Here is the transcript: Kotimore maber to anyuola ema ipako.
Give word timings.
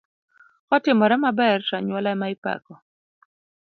Kotimore 0.67 1.15
maber 1.23 1.59
to 1.67 1.73
anyuola 1.79 2.09
ema 2.15 2.27
ipako. 2.35 2.73